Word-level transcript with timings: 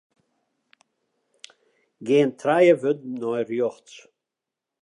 Gean 2.05 2.29
trije 2.39 2.73
wurden 2.81 3.13
nei 3.21 3.43
rjochts. 3.49 3.95